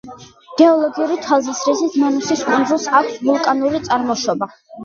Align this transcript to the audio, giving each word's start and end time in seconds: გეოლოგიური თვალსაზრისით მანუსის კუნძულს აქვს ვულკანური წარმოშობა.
გეოლოგიური 0.61 1.17
თვალსაზრისით 1.25 1.99
მანუსის 2.05 2.43
კუნძულს 2.49 2.89
აქვს 3.01 3.23
ვულკანური 3.29 3.87
წარმოშობა. 3.91 4.53